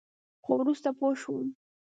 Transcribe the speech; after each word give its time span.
خو 0.43 0.51
وروسته 0.61 0.89
پوه 0.97 1.13
شوم. 1.21 1.47